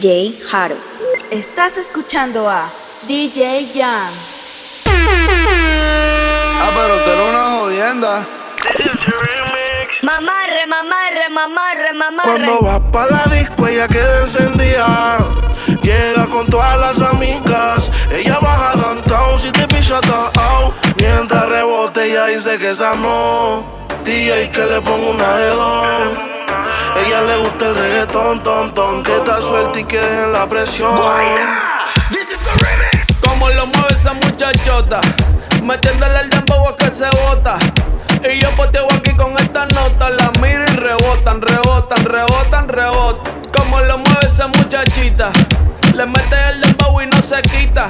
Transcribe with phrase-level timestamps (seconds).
[0.00, 0.76] DJ Haru.
[1.30, 2.70] Estás escuchando a
[3.06, 4.10] DJ Jam.
[6.58, 8.26] Ah, pero tú eres una jodienda.
[10.00, 12.30] Mamarre, mamarre, mamarre, mamarre.
[12.30, 15.18] Cuando vas pa' la disco, ella queda encendida.
[15.82, 17.92] Llega con todas las amigas.
[18.10, 20.74] Ella baja downtown si te picha out.
[20.96, 23.66] Mientras rebote, ella dice que esa no.
[24.04, 26.39] DJ que le pongo una de
[27.06, 29.02] Ella le gusta el reggaetón, ton, ton.
[29.02, 30.94] Que está suelta y que dejen la presión.
[33.24, 35.00] Como lo mueve esa muchachota.
[35.62, 37.58] Metiéndole el dembow a que se bota.
[38.22, 40.10] Y yo poteo aquí con esta nota.
[40.10, 43.32] La miro y rebotan, rebotan, rebotan, rebotan.
[43.56, 45.30] Como lo mueve esa muchachita.
[45.94, 47.88] Le mete el dembow y no se quita.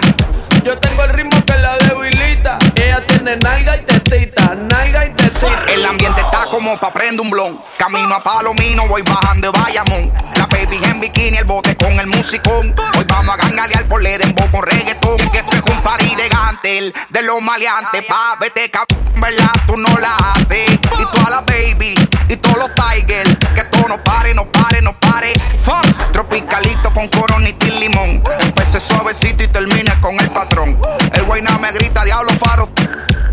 [0.62, 2.58] Yo tengo el ritmo que la debilita.
[3.06, 5.64] Tiene nalga y tetita, nalga y tetita.
[5.68, 7.60] El ambiente está como pa' prender un blon.
[7.78, 10.12] Camino a Palomino, voy bajando de Bayamón.
[10.36, 12.74] La baby en bikini, el bote con el musicón.
[12.96, 15.18] Hoy vamos a gangalear por dembow con reggaetón.
[15.30, 18.04] Que esto es un party de gantel, de los maleantes.
[18.06, 19.52] Pa' vete, cabrón, ¿verdad?
[19.66, 20.70] Tú no la haces.
[20.70, 21.94] Y toda la baby,
[22.28, 23.36] y todos los tigers.
[23.54, 25.32] Que todo no pare, no pare, no pare.
[25.62, 28.22] Fuck, tropicalito con coronita y limón.
[28.40, 30.78] Empecé suavecito y termine con el patrón.
[31.12, 32.68] El guayna me grita, diablo faro.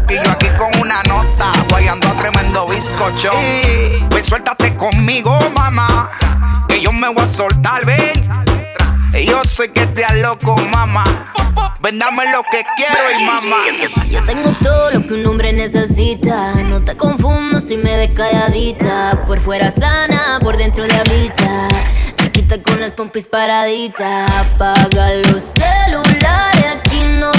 [0.10, 3.32] Y yo aquí con una nota, guayando a tremendo bizcocho.
[3.42, 6.10] Y pues suéltate conmigo, mamá.
[6.68, 8.28] Que yo me voy a soltar, ven.
[9.26, 11.04] Yo sé que te loco, mamá.
[11.82, 13.58] Ven, dame lo que quiero y mamá.
[14.10, 16.54] Yo tengo todo lo que un hombre necesita.
[16.56, 19.24] No te confundo si me ves calladita.
[19.28, 21.68] Por fuera sana, por dentro de ahorita
[22.64, 24.32] con las pompis paraditas.
[24.32, 27.32] Apaga los celulares, aquí no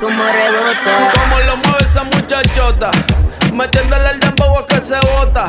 [0.00, 1.12] como rebota.
[1.14, 2.90] Como lo mueve esa muchachota,
[3.52, 5.46] metiéndole el dembow a que se bota.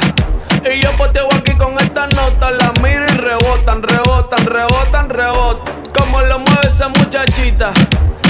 [0.70, 5.84] Y yo poteo aquí con esta nota, la miro y rebotan, rebotan, rebotan, rebotan.
[5.98, 7.72] Como lo mueve esa muchachita,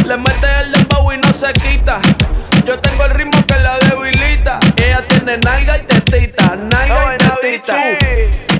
[0.05, 1.99] le mete el dembow y no se quita.
[2.65, 4.59] Yo tengo el ritmo que la debilita.
[4.77, 8.50] Ella tiene nalga y tetita, nalga y tetita.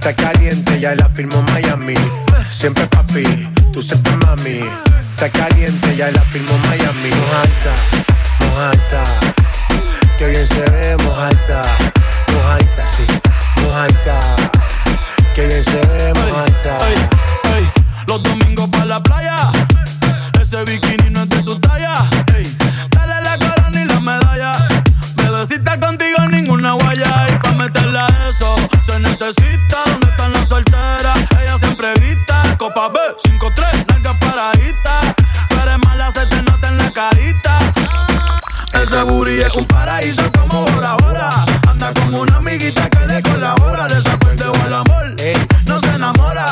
[0.00, 1.92] Está caliente, ya la firmó Miami.
[2.48, 3.22] Siempre papi,
[3.70, 4.60] tú siempre mami.
[5.10, 7.10] Está caliente, ya la firmó Miami.
[7.10, 7.74] Mojata,
[8.40, 9.04] mojata.
[10.16, 11.62] Que bien se ve, mojata.
[12.32, 13.04] Mojata, sí,
[13.60, 14.20] mojata.
[15.34, 16.78] Que bien se ve, mojata.
[18.06, 19.36] Los domingos para la playa.
[20.40, 21.92] Ese bikini no es de tu talla.
[22.88, 24.52] Dale la corona y la medalla.
[25.14, 27.26] Bebecita contigo ninguna guaya.
[27.28, 28.56] Y pa' meterle a eso
[28.86, 29.89] se necesita
[39.10, 41.30] booty es un paraíso como Bora.
[41.68, 43.86] Anda con una amiguita que le colabora.
[43.88, 45.16] Desacuerde o el amor,
[45.66, 46.46] no se enamora.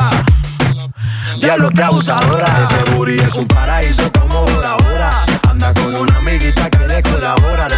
[1.40, 2.46] Diablo que abusadora.
[2.64, 5.10] Ese booty es un paraíso como Bora.
[5.48, 7.68] Anda con una amiguita que le colabora.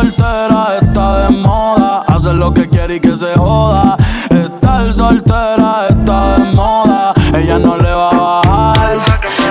[0.00, 2.04] soltera está de moda.
[2.06, 3.96] hace lo que quiere y que se joda.
[4.30, 7.14] Estar soltera está de moda.
[7.34, 8.98] Ella no le va a bajar.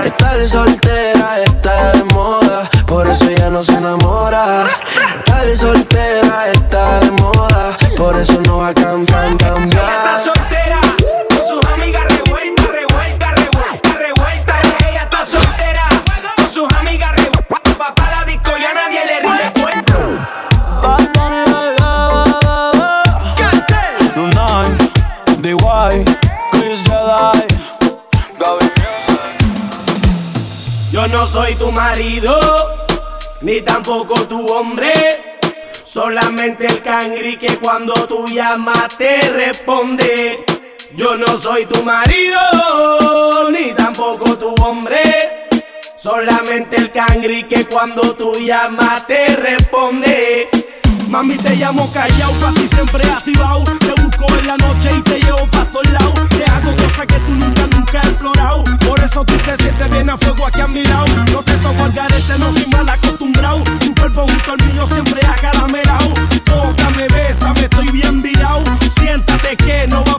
[0.05, 2.69] Estar soltera está de moda.
[2.85, 4.04] Por eso ella no se enamora.
[38.97, 40.45] Te responde.
[40.95, 42.39] Yo no soy tu marido,
[43.51, 45.01] ni tampoco tu hombre.
[45.97, 50.47] Solamente el cangri que cuando tú llamas te responde.
[51.09, 53.63] Mami, te llamo callao, casi siempre activado.
[53.79, 56.29] Te busco en la noche y te llevo pa' todos lados.
[56.29, 57.64] Te hago cosas que tú nunca,
[57.95, 58.63] nunca he explorado.
[58.87, 61.07] Por eso tú te sientes bien a fuego aquí a mi lado.
[61.31, 63.63] No te toco al garete, no soy mal acostumbrado.
[63.79, 66.13] Tu cuerpo junto al mío siempre acaramelado.
[66.43, 68.63] Tócame, besa, me estoy bien virado.
[68.99, 70.14] Siéntate que no va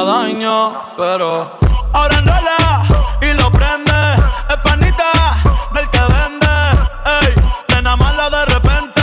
[0.00, 1.58] daño, pero
[1.92, 2.82] ahora enrola
[3.20, 3.92] y lo prende.
[4.48, 5.12] Es panita
[5.74, 6.54] del que vende.
[7.20, 7.34] Ey,
[7.68, 9.02] nena mala de repente.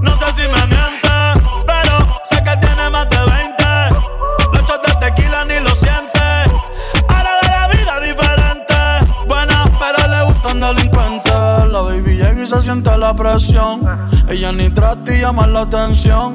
[0.00, 1.14] No sé si me miente,
[1.66, 3.64] pero sé que tiene más de 20.
[4.52, 6.20] Los shots de tequila ni lo siente.
[7.08, 8.74] Ahora de la vida diferente.
[9.26, 11.32] Buena, pero le gustan delincuentes.
[11.70, 13.82] La baby llega y se siente la presión.
[14.28, 16.34] Ella ni trata y llama la atención.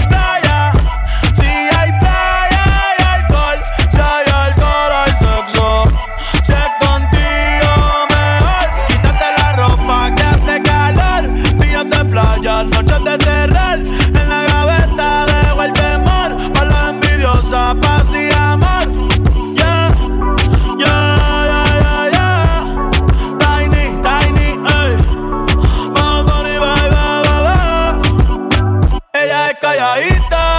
[29.75, 30.50] calladita.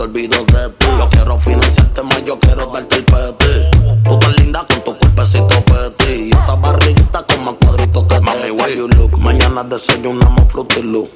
[0.00, 0.86] se olvidó de ti.
[0.98, 3.78] Yo quiero financiarte más, yo quiero darte el peti.
[4.04, 6.12] Tú tan linda con tu cuerpecito peti.
[6.12, 9.18] Y esa barriguita con más cuadritos que Mami, te where you look?
[9.18, 11.10] Mañana desayunamos frutilú.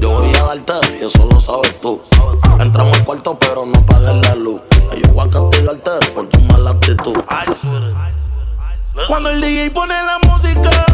[0.00, 2.02] Yo voy a darte y eso lo sabes tú.
[2.58, 4.60] Entramos al cuarto pero no pagues la luz.
[4.96, 7.16] Y yo voy a castigarte por tu mala actitud.
[9.06, 10.93] Cuando el DJ pone la música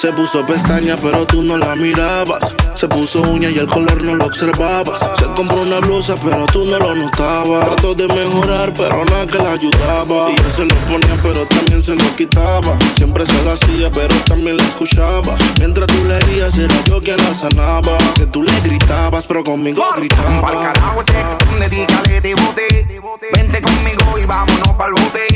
[0.00, 2.54] Se puso pestaña, pero tú no la mirabas.
[2.74, 5.00] Se puso uña y el color no lo observabas.
[5.18, 7.64] Se compró una blusa, pero tú no lo notabas.
[7.64, 10.30] Trató de mejorar, pero nada que la ayudaba.
[10.30, 12.78] Y yo se lo ponía, pero también se lo quitaba.
[12.94, 15.36] Siempre se lo hacía, pero también la escuchaba.
[15.58, 17.96] Mientras tú le herías, era yo quien la sanaba.
[17.96, 20.40] Es que tú le gritabas, pero conmigo gritaba.
[20.42, 22.86] Pa'l carajo ese, dedícale, te bote.
[23.34, 25.26] Vente conmigo y vámonos pa'l bote.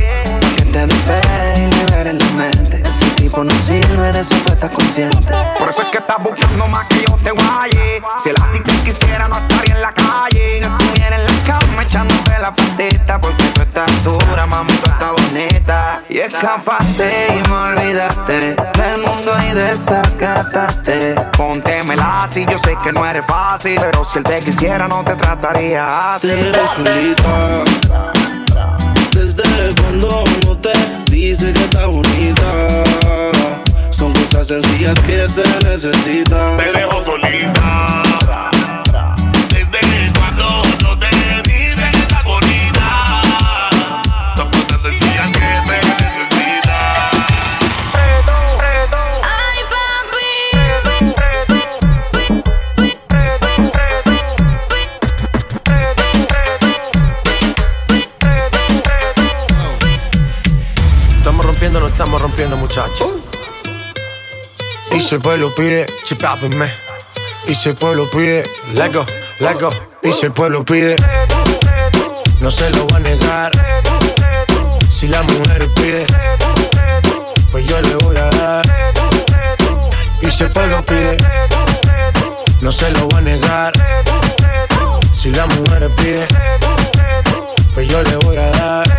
[0.56, 2.82] Que te despegue y liberen la mente
[3.22, 5.32] Tipo no sirve, de eso tú estás consciente.
[5.56, 8.02] Por eso es que estás buscando más que yo te guaye.
[8.18, 10.60] Si el ti te quisiera, no estaría en la calle.
[10.60, 13.20] No estuviera en la cama echándote la patita.
[13.20, 16.02] Porque tú estás dura, mami, tú estás bonita.
[16.08, 21.14] Y escapaste y me olvidaste del mundo y desacataste.
[21.36, 23.78] Póntemela si yo sé que no eres fácil.
[23.80, 26.26] Pero si él te quisiera, no te trataría así.
[26.26, 27.62] Te solita.
[29.12, 30.72] Desde cuando no te
[31.08, 32.91] dice que está bonita.
[34.32, 36.56] Son cosas sencillas que se necesitan.
[36.56, 38.02] Te dejo solita.
[39.50, 41.06] Desde cuando no te
[41.44, 43.20] dice que está bonita.
[44.34, 47.12] Son cosas sencillas que se necesitan.
[49.22, 50.32] Ay, papi.
[61.18, 63.21] Estamos rompiendo, no estamos rompiendo, muchachos.
[64.94, 66.70] Y si el pueblo pide, chipápenme.
[67.46, 69.06] Y si el pueblo pide, lego,
[69.40, 69.70] lego.
[70.02, 70.96] Y si el pueblo pide,
[72.40, 73.52] no se lo va a negar.
[74.90, 76.06] Si la mujer pide,
[77.50, 78.64] pues yo le voy a dar.
[80.20, 81.16] Y si el pueblo pide,
[82.60, 83.72] no se lo va a negar.
[85.14, 86.26] Si la mujer pide,
[87.74, 88.91] pues yo le voy a dar.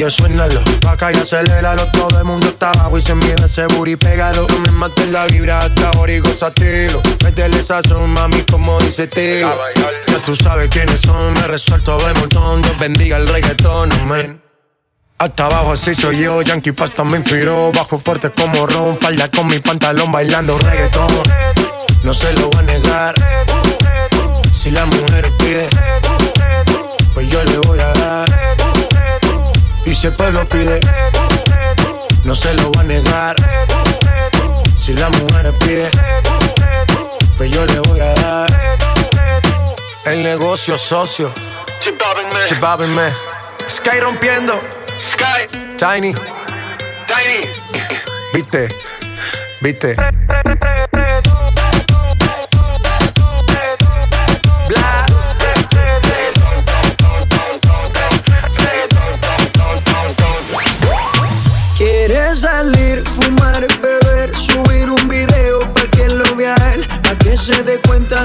[0.00, 3.96] Yo suénalo, acá y aceléralo Todo el mundo está abajo y se envidia ese booty
[3.96, 4.46] pégalo.
[4.48, 9.54] No me mates la vibra hasta ahora y gozatelo Métele sazón, mami, como dice tío
[10.08, 12.62] Ya tú sabes quiénes son, me resuelto de montón.
[12.62, 14.42] Dios bendiga el reggaetón, amén.
[15.18, 19.48] Hasta abajo así soy yo, Yankee Pasta me inspiró Bajo fuerte como Ron, falda con
[19.48, 21.08] mi pantalón bailando reggaetón.
[22.04, 23.14] No se lo voy a negar.
[24.50, 25.68] Si la mujer pide
[27.12, 28.49] Pues yo le voy a dar
[30.00, 30.80] si el pueblo pide,
[32.24, 33.36] no se lo va a negar.
[34.78, 35.90] Si la mujer pide,
[37.36, 38.50] pues yo le voy a dar.
[40.06, 41.34] El negocio socio,
[42.48, 43.12] chipábenme.
[43.68, 44.58] Sky rompiendo,
[44.98, 46.14] Sky, Tiny,
[47.06, 47.46] Tiny.
[48.32, 48.68] viste,
[49.60, 49.96] viste.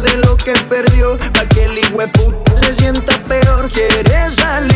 [0.02, 2.00] De lo que perdió, pa' que el hijo
[2.60, 3.70] se sienta peor.
[3.72, 4.75] Quieres salir,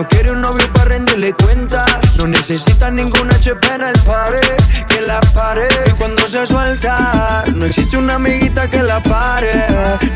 [0.00, 1.84] No quiere un novio para rendirle cuenta.
[2.16, 4.56] No necesita ningún HP en el pared
[4.88, 5.68] que la pare.
[5.98, 9.52] Cuando se suelta, no existe una amiguita que la pare.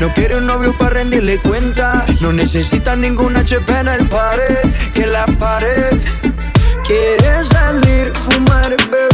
[0.01, 2.07] No quiere un novio para rendirle cuenta.
[2.23, 5.91] No necesita ningún HP en el pared que la pare.
[6.87, 9.14] Quiere salir, fumar, beber,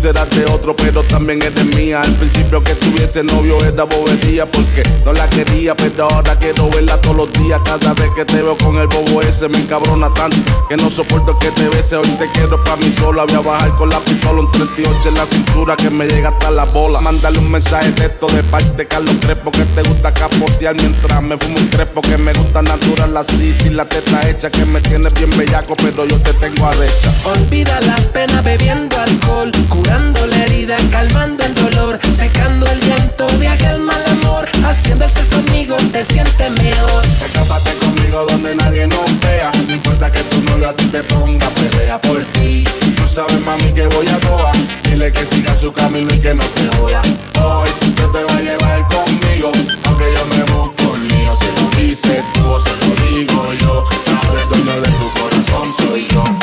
[0.00, 2.00] serás de otro, pero también eres mía.
[2.00, 6.98] Al principio que tuviese novio era bobería, porque no la quería, pero ahora quiero verla
[7.02, 7.60] todos los días.
[7.64, 11.38] Cada vez que te veo con el bobo ese, me encabrona tanto que no soporto
[11.38, 11.94] que te beses.
[11.94, 13.24] Hoy te quiero para mí sola.
[13.24, 16.50] Voy a bajar con la pistola, un 38 en la cintura que me llega hasta
[16.50, 17.00] la bola.
[17.00, 21.36] Mándale un mensaje de esto de parte Carlos Crespo, que te gusta capotear mientras me
[21.36, 25.12] fumo un crespo, que me gusta natural así, sin la teta hecha, que me tienes
[25.12, 27.12] bien bellaco, pero yo te tengo arrecha.
[27.24, 29.50] Olvida la pena bebiendo alcohol,
[29.90, 34.46] curando la herida, calmando el dolor, secando el llanto de aquel mal amor.
[34.64, 37.04] Haciendo el sexo conmigo te sientes mejor.
[37.26, 39.50] Escápate conmigo donde nadie nos vea.
[39.66, 42.62] No importa que tu novio a ti te ponga pelea por ti.
[42.96, 44.52] Tú sabes, mami, que voy a toa.
[44.84, 47.02] Dile que siga su camino y que no te joda.
[47.42, 49.50] Hoy yo te voy a llevar conmigo,
[49.86, 51.34] aunque yo me busco el mío.
[51.36, 53.84] Se lo dices tú o se lo digo yo.
[54.22, 56.39] Ahora el dueño de tu corazón soy yo.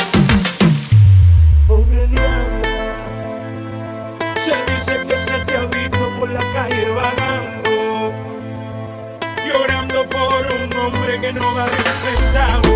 [11.28, 11.72] que no vale
[12.62, 12.67] un.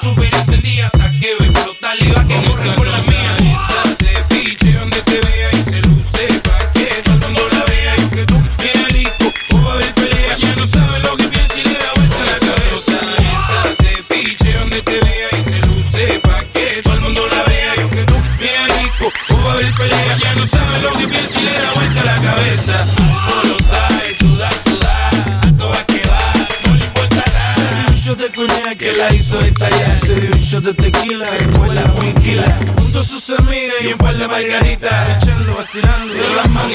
[0.00, 0.39] superar.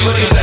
[0.05, 0.34] What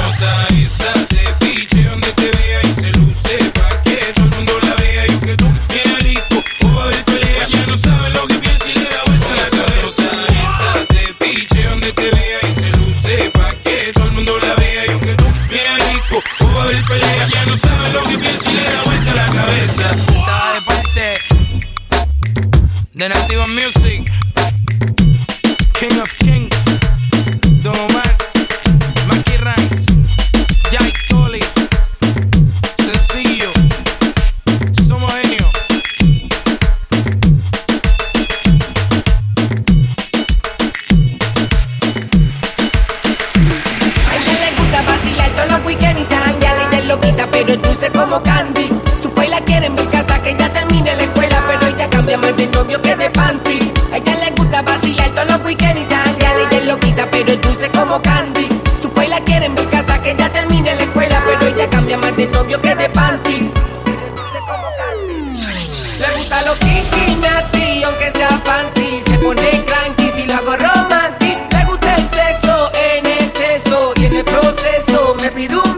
[75.48, 75.71] rápido.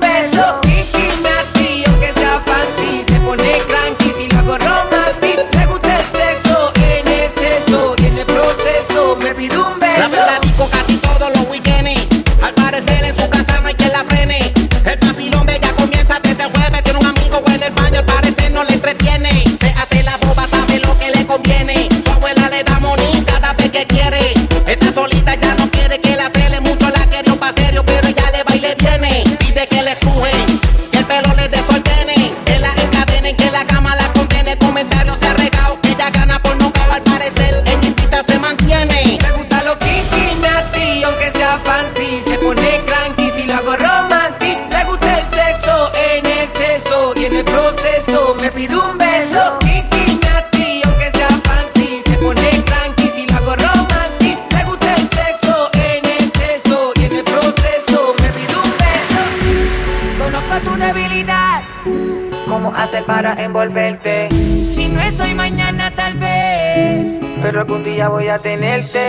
[68.05, 69.04] día voy a tenerte.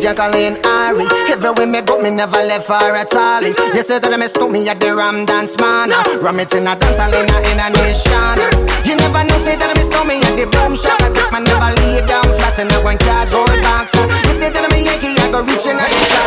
[0.00, 1.06] Jackie, and Ari.
[1.30, 3.42] Everywhere me go, me never left far at all.
[3.42, 5.90] You say that me miss me at the Ram Dance Man.
[6.22, 8.38] Ram it in a dance hall in a, in a nation.
[8.86, 11.02] You never know, say that I miss me at the boom shop.
[11.02, 13.94] I take my never lay down flat in a one cardboard box.
[13.94, 16.17] You say that I'm Yankee, I go reaching a.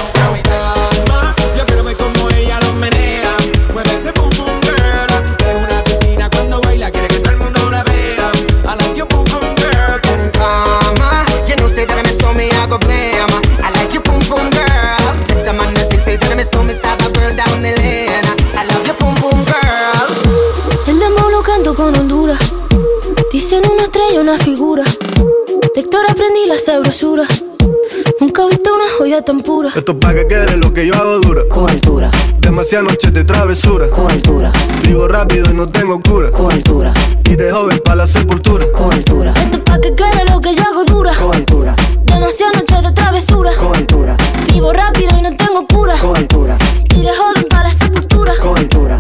[29.76, 31.44] Esto para que quede lo que yo hago dura.
[31.48, 32.10] Con altura.
[32.40, 33.88] Demasiadas noches de travesura.
[33.92, 34.52] Con altura.
[34.82, 36.32] Vivo rápido y no tengo cura.
[36.32, 36.92] Con altura.
[37.26, 38.66] Y de joven para la sepultura.
[38.72, 39.32] Con altura.
[39.38, 41.14] Esto para que quede lo que yo hago dura.
[41.14, 41.76] Con altura.
[42.04, 43.52] Demasiadas noches de travesura.
[43.58, 44.18] Con altura.
[44.52, 46.00] Vivo rápido y no tengo cura.
[46.00, 46.58] Con altura.
[46.96, 48.34] Y de joven para la sepultura.
[48.42, 48.98] Con altura.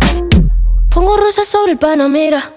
[0.93, 2.53] Pongo rosas sobre el panamera.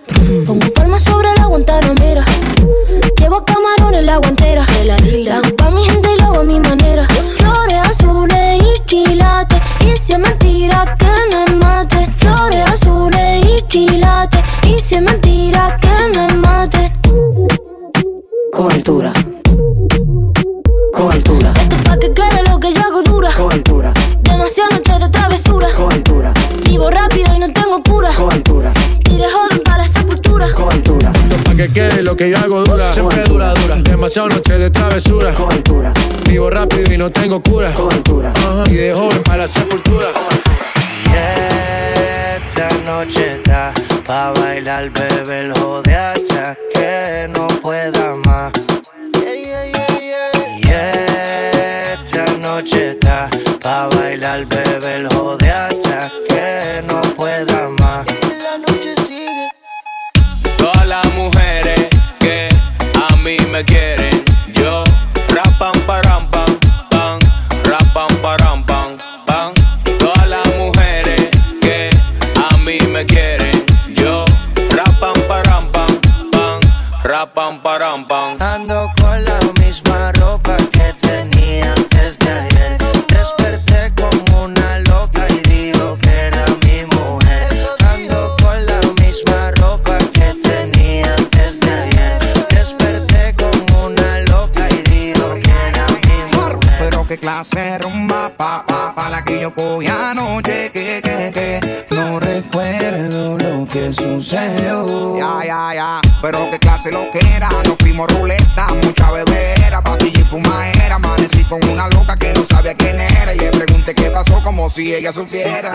[114.74, 115.70] si ella supiera.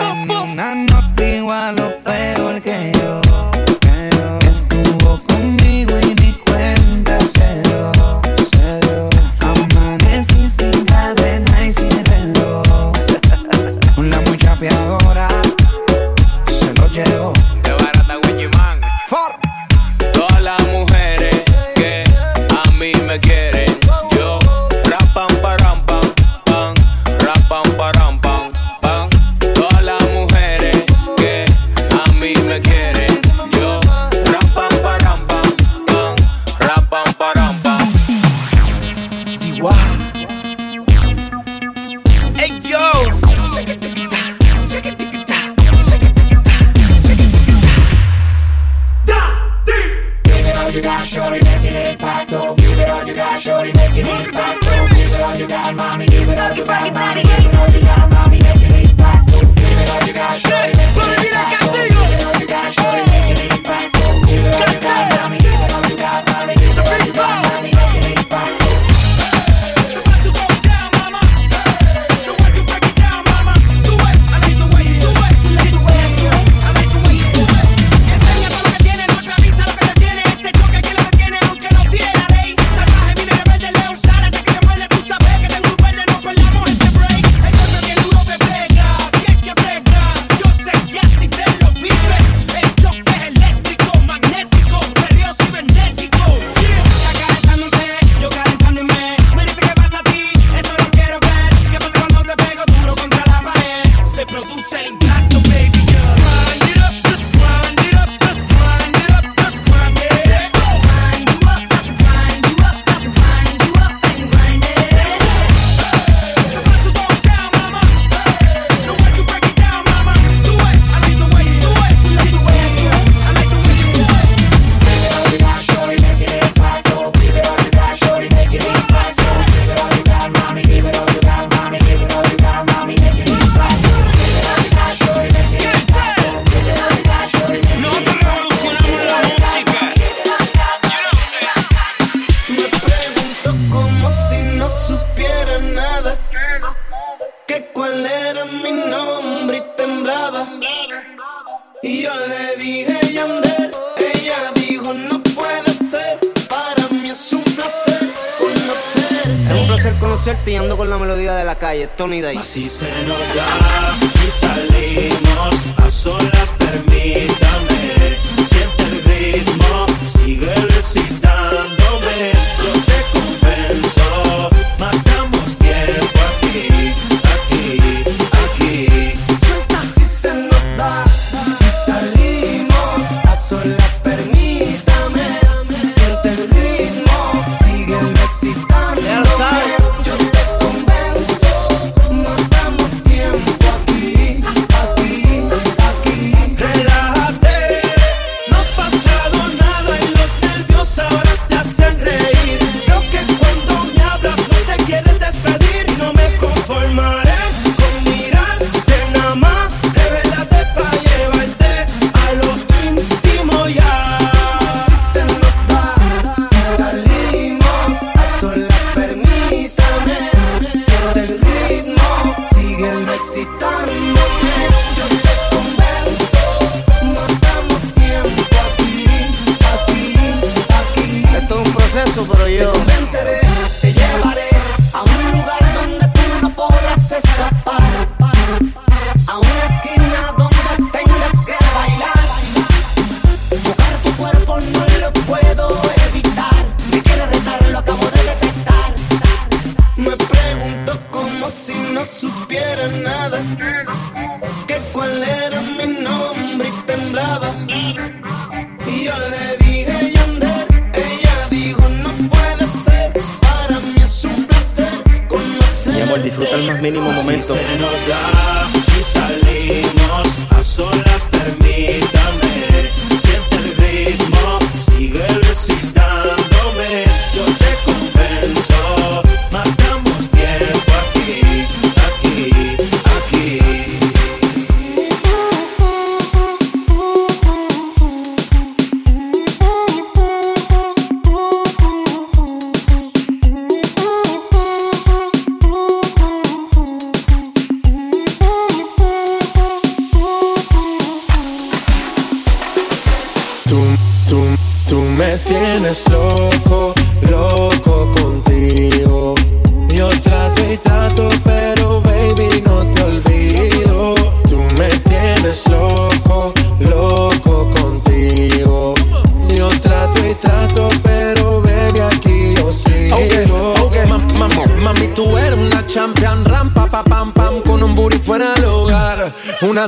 [162.52, 162.99] He said.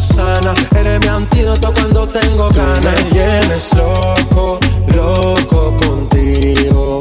[0.00, 0.54] sana.
[0.78, 2.82] Eres mi antídoto cuando tengo ganas.
[2.84, 4.58] me tienes loco,
[4.94, 7.00] loco contigo.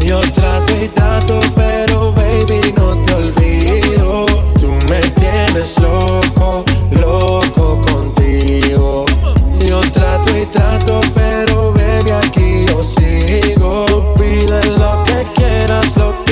[0.00, 4.26] Yo trato y trato, pero baby no te olvido.
[4.60, 9.06] Tú me tienes loco, loco contigo.
[9.66, 13.84] Yo trato y trato, pero baby aquí yo sigo.
[13.86, 16.31] Tú pides lo que quieras, lo que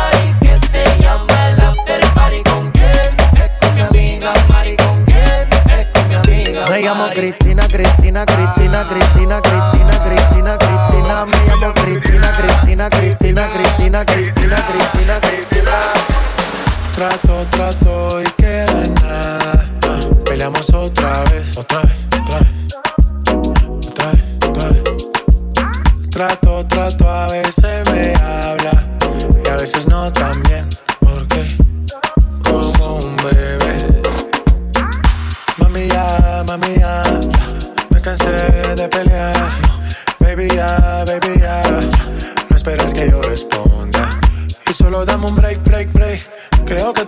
[6.71, 11.25] Me llamo Cristina, Cristina, Cristina, Cristina, Cristina, Cristina, Cristina.
[11.25, 15.71] Me llamo Cristina, Cristina, Cristina, Cristina, Cristina, Cristina, Cristina.
[16.95, 19.69] Trato, trato y queda en nada.
[19.83, 22.47] Ah, peleamos otra vez, otra vez, otra vez.
[23.89, 26.09] Otra vez, otra vez.
[26.09, 28.87] Trato, trato, a veces me habla
[29.43, 30.69] y a veces no también.
[31.01, 31.45] Porque
[32.45, 33.50] como un bebé.
[40.61, 41.63] Baby ya,
[42.49, 44.09] no esperas que yo responda.
[44.69, 46.29] Y solo dame un break, break, break.
[46.65, 47.05] Creo que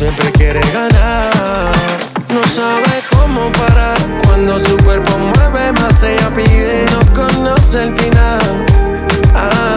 [0.00, 1.30] siempre quiere ganar.
[2.30, 3.98] No sabe cómo parar.
[4.24, 6.86] Cuando su cuerpo mueve más, ella pide.
[6.90, 8.40] No conoce el final.
[9.34, 9.76] Ah.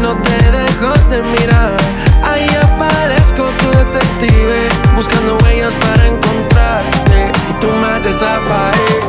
[0.00, 1.76] No te dejo de mirar.
[2.22, 4.68] Ahí aparezco tu detective.
[4.94, 7.32] Buscando huellas para encontrarte.
[7.50, 9.03] Y tú me desapareces.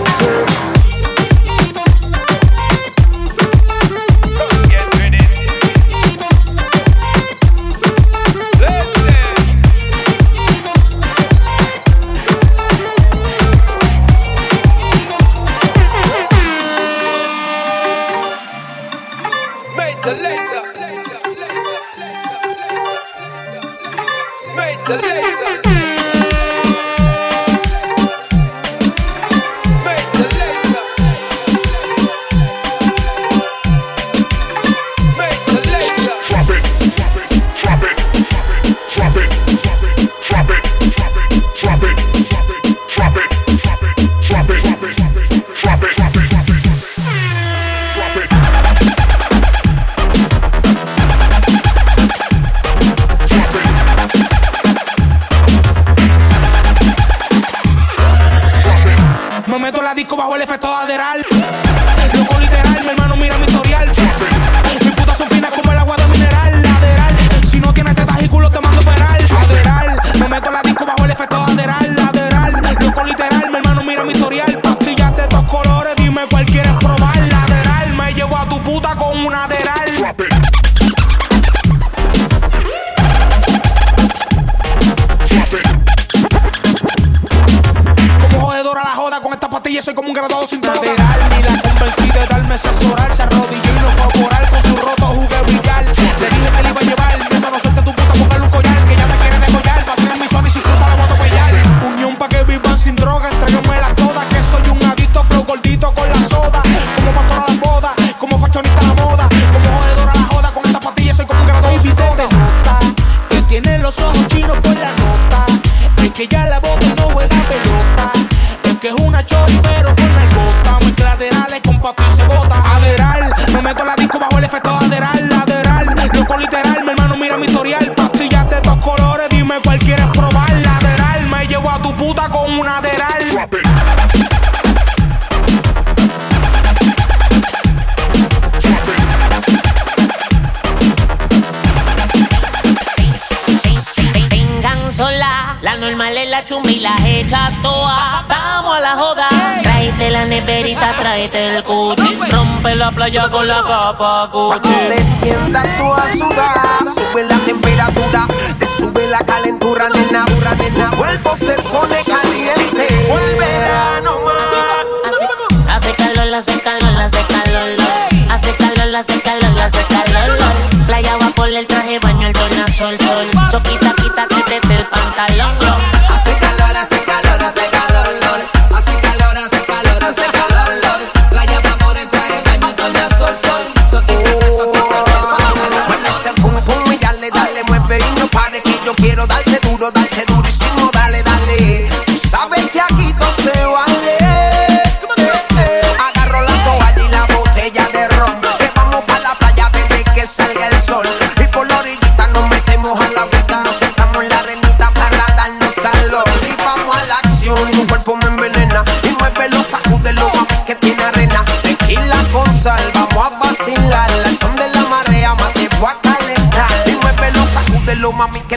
[153.06, 158.28] playa con la gafa Cuando descienda tú a sudar, sube la temperatura.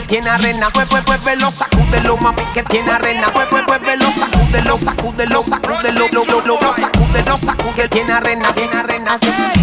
[0.09, 4.11] tiene arena, pues, pues, pues, velo, sacúdelo, mami, que tiene arena, pues, pues, pues, velo,
[4.11, 9.17] sacúdelo, sacúdelo, sacúdelo, lo, lo, lo, lo, sacúdelo, sacúdelo, tiene arena, tiene arena.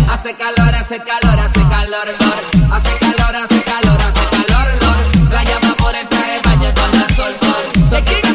[0.09, 2.73] Hace calor, hace calor, hace calor, lor.
[2.73, 5.29] hace calor, hace calor, hace calor, lor.
[5.29, 8.26] Playa va por el traje baño con la sol, sol.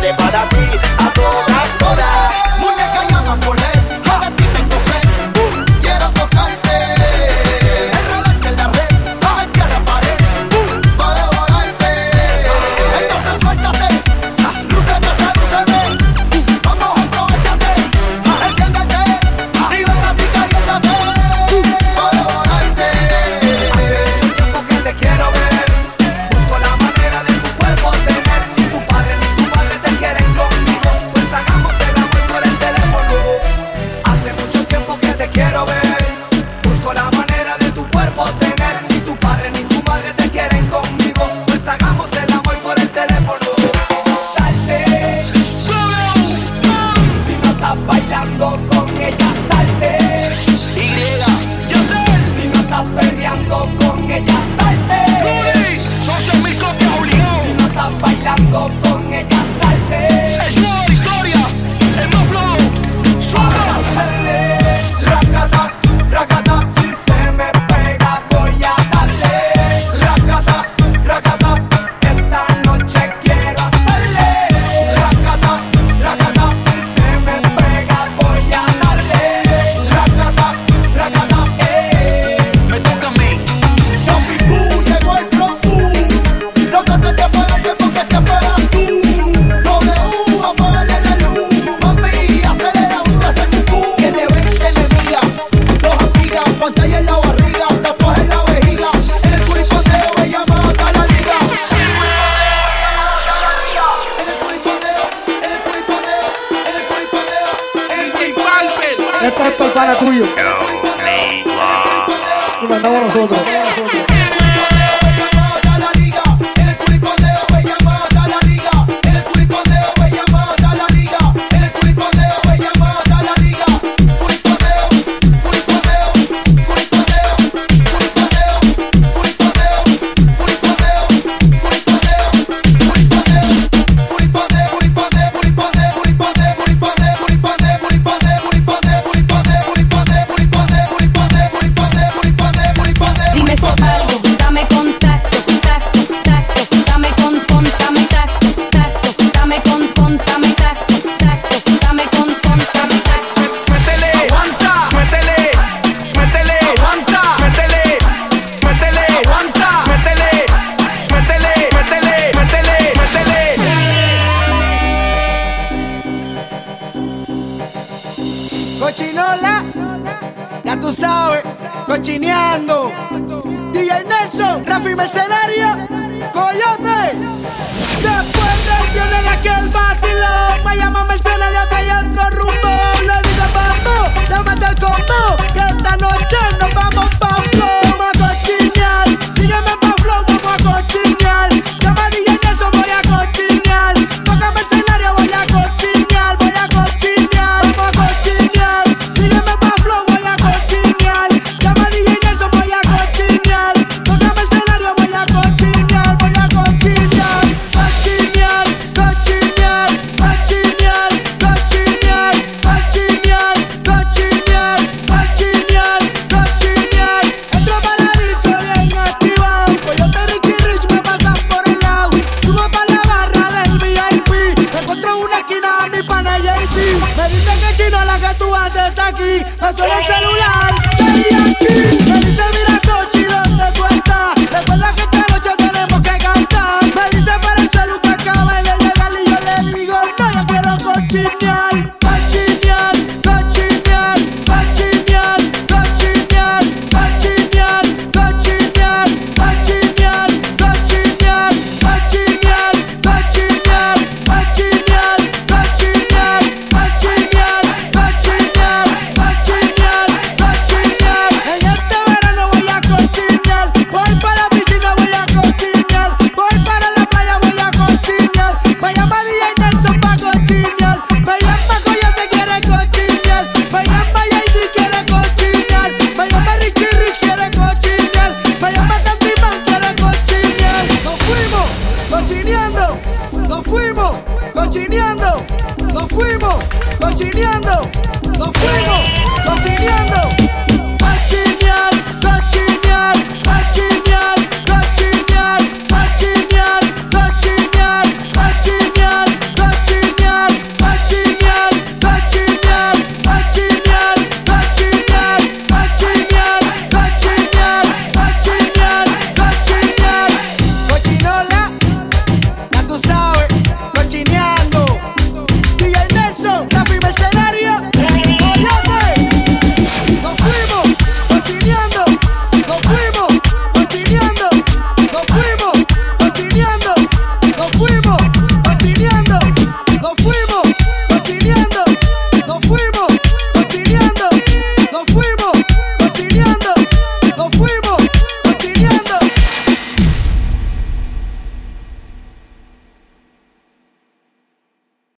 [0.00, 0.97] the bad a